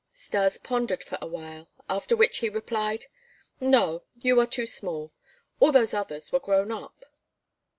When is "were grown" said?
6.31-6.71